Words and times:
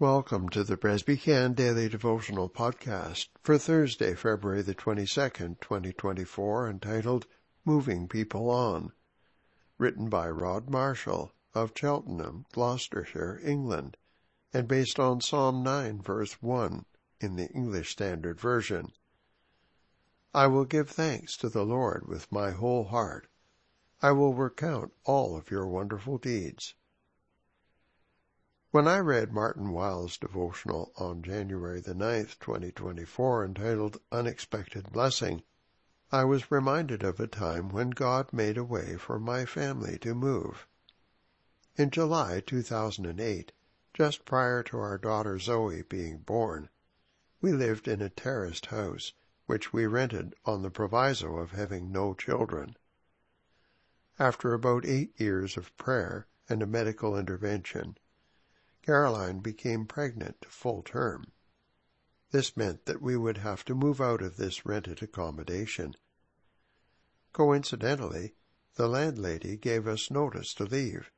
Welcome 0.00 0.48
to 0.50 0.62
the 0.62 0.76
Presbycan 0.76 1.56
Daily 1.56 1.88
Devotional 1.88 2.48
Podcast 2.48 3.30
for 3.42 3.58
Thursday, 3.58 4.14
February 4.14 4.62
the 4.62 4.72
22nd, 4.72 5.60
2024, 5.60 6.70
entitled 6.70 7.26
Moving 7.64 8.06
People 8.06 8.48
On, 8.48 8.92
written 9.76 10.08
by 10.08 10.30
Rod 10.30 10.70
Marshall 10.70 11.32
of 11.52 11.72
Cheltenham, 11.74 12.46
Gloucestershire, 12.52 13.40
England, 13.42 13.96
and 14.52 14.68
based 14.68 15.00
on 15.00 15.20
Psalm 15.20 15.64
9, 15.64 16.00
verse 16.00 16.40
1 16.40 16.84
in 17.20 17.34
the 17.34 17.48
English 17.48 17.90
Standard 17.90 18.38
Version. 18.38 18.92
I 20.32 20.46
will 20.46 20.64
give 20.64 20.88
thanks 20.88 21.36
to 21.38 21.48
the 21.48 21.64
Lord 21.64 22.06
with 22.06 22.30
my 22.30 22.52
whole 22.52 22.84
heart. 22.84 23.26
I 24.00 24.12
will 24.12 24.34
recount 24.34 24.92
all 25.02 25.36
of 25.36 25.50
your 25.50 25.66
wonderful 25.66 26.18
deeds. 26.18 26.74
When 28.70 28.86
I 28.86 28.98
read 28.98 29.32
Martin 29.32 29.70
Wiles' 29.70 30.18
devotional 30.18 30.92
on 30.98 31.22
January 31.22 31.80
the 31.80 31.94
9th, 31.94 32.38
2024, 32.38 33.46
entitled 33.46 33.98
Unexpected 34.12 34.92
Blessing, 34.92 35.42
I 36.12 36.24
was 36.24 36.50
reminded 36.50 37.02
of 37.02 37.18
a 37.18 37.26
time 37.26 37.70
when 37.70 37.88
God 37.88 38.30
made 38.30 38.58
a 38.58 38.62
way 38.62 38.98
for 38.98 39.18
my 39.18 39.46
family 39.46 39.98
to 40.00 40.14
move. 40.14 40.66
In 41.76 41.88
July 41.88 42.40
2008, 42.40 43.52
just 43.94 44.26
prior 44.26 44.62
to 44.64 44.78
our 44.78 44.98
daughter 44.98 45.38
Zoe 45.38 45.80
being 45.80 46.18
born, 46.18 46.68
we 47.40 47.52
lived 47.52 47.88
in 47.88 48.02
a 48.02 48.10
terraced 48.10 48.66
house 48.66 49.14
which 49.46 49.72
we 49.72 49.86
rented 49.86 50.34
on 50.44 50.60
the 50.60 50.70
proviso 50.70 51.38
of 51.38 51.52
having 51.52 51.90
no 51.90 52.12
children. 52.12 52.76
After 54.18 54.52
about 54.52 54.84
eight 54.84 55.18
years 55.18 55.56
of 55.56 55.74
prayer 55.78 56.26
and 56.50 56.62
a 56.62 56.66
medical 56.66 57.16
intervention, 57.16 57.96
Caroline 58.82 59.40
became 59.40 59.86
pregnant 59.86 60.40
to 60.42 60.48
full 60.48 60.82
term. 60.82 61.32
This 62.30 62.56
meant 62.56 62.86
that 62.86 63.02
we 63.02 63.16
would 63.16 63.38
have 63.38 63.64
to 63.64 63.74
move 63.74 64.00
out 64.00 64.22
of 64.22 64.36
this 64.36 64.66
rented 64.66 65.02
accommodation. 65.02 65.96
Coincidentally, 67.32 68.34
the 68.74 68.88
landlady 68.88 69.56
gave 69.56 69.86
us 69.86 70.10
notice 70.10 70.54
to 70.54 70.64
leave, 70.64 71.10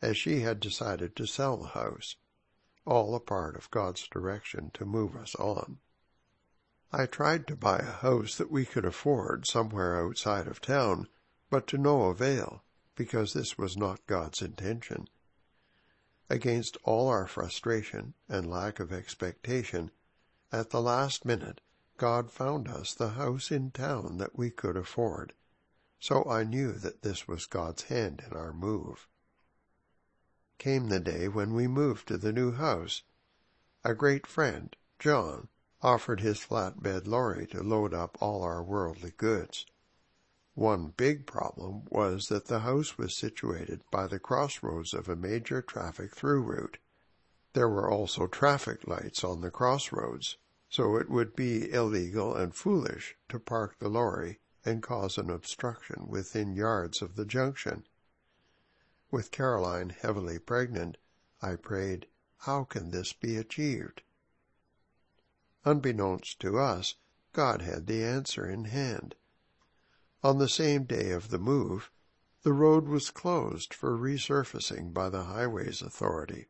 as 0.00 0.16
she 0.16 0.40
had 0.40 0.60
decided 0.60 1.16
to 1.16 1.26
sell 1.26 1.56
the 1.56 1.68
house, 1.68 2.16
all 2.86 3.14
a 3.14 3.20
part 3.20 3.56
of 3.56 3.70
God's 3.70 4.06
direction 4.08 4.70
to 4.74 4.84
move 4.84 5.16
us 5.16 5.34
on. 5.34 5.78
I 6.92 7.06
tried 7.06 7.46
to 7.48 7.56
buy 7.56 7.78
a 7.78 7.90
house 7.90 8.36
that 8.36 8.50
we 8.50 8.64
could 8.64 8.84
afford 8.84 9.46
somewhere 9.46 10.00
outside 10.00 10.46
of 10.46 10.60
town, 10.60 11.08
but 11.50 11.66
to 11.68 11.78
no 11.78 12.04
avail, 12.04 12.62
because 12.94 13.32
this 13.32 13.58
was 13.58 13.76
not 13.76 14.06
God's 14.06 14.42
intention. 14.42 15.08
Against 16.30 16.78
all 16.84 17.08
our 17.08 17.26
frustration 17.26 18.14
and 18.28 18.48
lack 18.48 18.80
of 18.80 18.92
expectation, 18.92 19.90
at 20.50 20.70
the 20.70 20.80
last 20.80 21.24
minute 21.24 21.60
God 21.96 22.30
found 22.30 22.66
us 22.66 22.94
the 22.94 23.10
house 23.10 23.50
in 23.50 23.70
town 23.70 24.18
that 24.18 24.36
we 24.36 24.50
could 24.50 24.76
afford, 24.76 25.34
so 26.00 26.24
I 26.24 26.44
knew 26.44 26.72
that 26.72 27.02
this 27.02 27.28
was 27.28 27.46
God's 27.46 27.84
hand 27.84 28.24
in 28.26 28.36
our 28.36 28.52
move. 28.52 29.06
Came 30.58 30.88
the 30.88 31.00
day 31.00 31.28
when 31.28 31.52
we 31.52 31.66
moved 31.66 32.08
to 32.08 32.16
the 32.16 32.32
new 32.32 32.52
house. 32.52 33.02
A 33.84 33.94
great 33.94 34.26
friend, 34.26 34.74
John, 34.98 35.48
offered 35.82 36.20
his 36.20 36.38
flatbed 36.38 37.06
lorry 37.06 37.46
to 37.48 37.62
load 37.62 37.92
up 37.92 38.16
all 38.20 38.42
our 38.42 38.62
worldly 38.62 39.12
goods. 39.16 39.66
One 40.54 40.94
big 40.96 41.26
problem 41.26 41.86
was 41.90 42.28
that 42.28 42.46
the 42.46 42.60
house 42.60 42.96
was 42.96 43.16
situated 43.16 43.82
by 43.90 44.06
the 44.06 44.20
crossroads 44.20 44.94
of 44.94 45.08
a 45.08 45.16
major 45.16 45.60
traffic 45.60 46.14
through 46.14 46.42
route. 46.42 46.78
There 47.54 47.68
were 47.68 47.90
also 47.90 48.28
traffic 48.28 48.86
lights 48.86 49.24
on 49.24 49.40
the 49.40 49.50
crossroads, 49.50 50.38
so 50.68 50.96
it 50.96 51.10
would 51.10 51.34
be 51.34 51.72
illegal 51.72 52.36
and 52.36 52.54
foolish 52.54 53.16
to 53.30 53.40
park 53.40 53.78
the 53.78 53.88
lorry 53.88 54.38
and 54.64 54.82
cause 54.82 55.18
an 55.18 55.28
obstruction 55.28 56.06
within 56.08 56.54
yards 56.54 57.02
of 57.02 57.16
the 57.16 57.24
junction. 57.24 57.86
With 59.10 59.32
Caroline 59.32 59.90
heavily 59.90 60.38
pregnant, 60.38 60.98
I 61.42 61.56
prayed, 61.56 62.06
how 62.38 62.62
can 62.64 62.90
this 62.90 63.12
be 63.12 63.36
achieved? 63.36 64.02
Unbeknownst 65.64 66.38
to 66.40 66.58
us, 66.58 66.94
God 67.32 67.62
had 67.62 67.86
the 67.86 68.04
answer 68.04 68.48
in 68.48 68.66
hand. 68.66 69.16
On 70.24 70.38
the 70.38 70.48
same 70.48 70.84
day 70.84 71.10
of 71.10 71.28
the 71.28 71.38
move, 71.38 71.90
the 72.44 72.54
road 72.54 72.88
was 72.88 73.10
closed 73.10 73.74
for 73.74 73.94
resurfacing 73.94 74.94
by 74.94 75.10
the 75.10 75.24
Highways 75.24 75.82
Authority. 75.82 76.48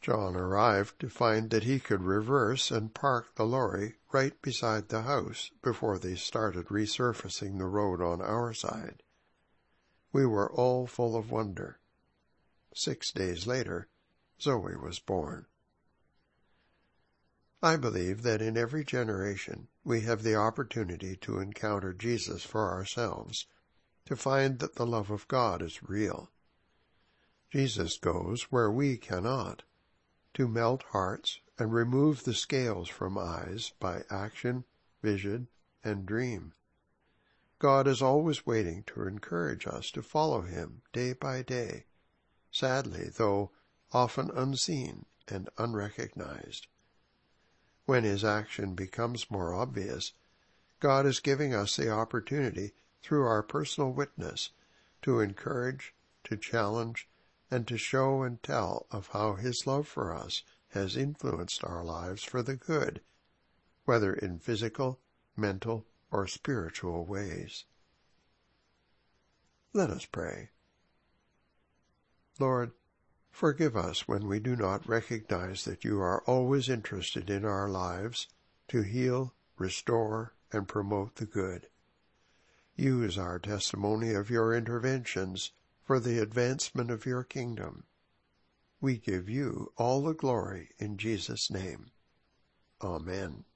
John 0.00 0.34
arrived 0.34 0.98
to 1.00 1.10
find 1.10 1.50
that 1.50 1.64
he 1.64 1.80
could 1.80 2.02
reverse 2.02 2.70
and 2.70 2.94
park 2.94 3.34
the 3.34 3.44
lorry 3.44 3.96
right 4.10 4.40
beside 4.40 4.88
the 4.88 5.02
house 5.02 5.50
before 5.60 5.98
they 5.98 6.14
started 6.14 6.68
resurfacing 6.68 7.58
the 7.58 7.66
road 7.66 8.00
on 8.00 8.22
our 8.22 8.54
side. 8.54 9.02
We 10.10 10.24
were 10.24 10.50
all 10.50 10.86
full 10.86 11.14
of 11.14 11.30
wonder. 11.30 11.80
Six 12.74 13.12
days 13.12 13.46
later, 13.46 13.86
Zoe 14.40 14.76
was 14.76 14.98
born. 14.98 15.44
I 17.64 17.76
believe 17.76 18.24
that 18.24 18.42
in 18.42 18.58
every 18.58 18.84
generation 18.84 19.68
we 19.84 20.02
have 20.02 20.22
the 20.22 20.34
opportunity 20.36 21.16
to 21.22 21.38
encounter 21.38 21.94
Jesus 21.94 22.44
for 22.44 22.70
ourselves, 22.70 23.46
to 24.04 24.16
find 24.16 24.58
that 24.58 24.74
the 24.74 24.84
love 24.84 25.10
of 25.10 25.26
God 25.28 25.62
is 25.62 25.82
real. 25.82 26.30
Jesus 27.50 27.96
goes 27.96 28.52
where 28.52 28.70
we 28.70 28.98
cannot, 28.98 29.62
to 30.34 30.46
melt 30.46 30.82
hearts 30.90 31.40
and 31.58 31.72
remove 31.72 32.24
the 32.24 32.34
scales 32.34 32.90
from 32.90 33.16
eyes 33.16 33.72
by 33.80 34.04
action, 34.10 34.66
vision, 35.00 35.48
and 35.82 36.04
dream. 36.04 36.52
God 37.58 37.88
is 37.88 38.02
always 38.02 38.44
waiting 38.44 38.82
to 38.88 39.06
encourage 39.06 39.66
us 39.66 39.90
to 39.92 40.02
follow 40.02 40.42
Him 40.42 40.82
day 40.92 41.14
by 41.14 41.40
day, 41.40 41.86
sadly, 42.50 43.08
though 43.08 43.52
often 43.90 44.30
unseen 44.32 45.06
and 45.28 45.48
unrecognized 45.56 46.66
when 47.86 48.04
his 48.04 48.24
action 48.24 48.74
becomes 48.74 49.30
more 49.30 49.54
obvious, 49.54 50.12
God 50.80 51.06
is 51.06 51.20
giving 51.20 51.54
us 51.54 51.76
the 51.76 51.90
opportunity 51.90 52.72
through 53.02 53.26
our 53.26 53.42
personal 53.42 53.92
witness 53.92 54.50
to 55.02 55.20
encourage, 55.20 55.94
to 56.24 56.36
challenge, 56.36 57.08
and 57.50 57.68
to 57.68 57.76
show 57.76 58.22
and 58.22 58.42
tell 58.42 58.86
of 58.90 59.08
how 59.08 59.34
his 59.34 59.66
love 59.66 59.86
for 59.86 60.14
us 60.14 60.42
has 60.68 60.96
influenced 60.96 61.62
our 61.62 61.84
lives 61.84 62.22
for 62.22 62.42
the 62.42 62.56
good, 62.56 63.00
whether 63.84 64.12
in 64.12 64.38
physical, 64.38 64.98
mental, 65.36 65.86
or 66.10 66.26
spiritual 66.26 67.04
ways. 67.04 67.64
Let 69.72 69.90
us 69.90 70.04
pray. 70.04 70.50
Lord, 72.38 72.72
Forgive 73.34 73.76
us 73.76 74.06
when 74.06 74.28
we 74.28 74.38
do 74.38 74.54
not 74.54 74.88
recognize 74.88 75.64
that 75.64 75.82
you 75.82 76.00
are 76.00 76.22
always 76.22 76.68
interested 76.68 77.28
in 77.28 77.44
our 77.44 77.68
lives 77.68 78.28
to 78.68 78.82
heal, 78.82 79.34
restore, 79.58 80.34
and 80.52 80.68
promote 80.68 81.16
the 81.16 81.26
good. 81.26 81.68
Use 82.76 83.18
our 83.18 83.40
testimony 83.40 84.14
of 84.14 84.30
your 84.30 84.54
interventions 84.54 85.50
for 85.82 85.98
the 85.98 86.20
advancement 86.20 86.92
of 86.92 87.06
your 87.06 87.24
kingdom. 87.24 87.86
We 88.80 88.98
give 88.98 89.28
you 89.28 89.72
all 89.76 90.04
the 90.04 90.14
glory 90.14 90.70
in 90.78 90.96
Jesus' 90.96 91.50
name. 91.50 91.90
Amen. 92.80 93.46